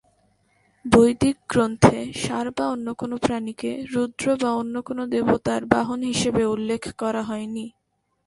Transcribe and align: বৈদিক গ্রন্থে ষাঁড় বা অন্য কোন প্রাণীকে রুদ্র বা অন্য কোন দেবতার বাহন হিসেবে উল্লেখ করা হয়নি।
বৈদিক 0.85 1.37
গ্রন্থে 1.49 1.99
ষাঁড় 2.15 2.49
বা 2.57 2.65
অন্য 2.67 2.87
কোন 2.93 3.11
প্রাণীকে 3.17 3.71
রুদ্র 3.93 4.25
বা 4.41 4.49
অন্য 4.53 4.75
কোন 4.81 4.99
দেবতার 5.05 5.61
বাহন 5.65 5.99
হিসেবে 6.03 6.43
উল্লেখ 6.45 6.83
করা 6.97 7.21
হয়নি। 7.23 7.65